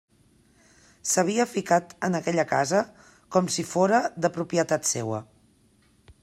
[1.09, 2.81] S'havia ficat en aquella casa
[3.37, 5.21] com si fóra de propietat seua.